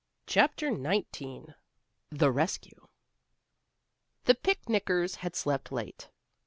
[0.25, 1.53] CHAPTER XIX
[2.09, 2.87] THE RESCUE
[4.23, 6.09] The picnickers had slept late.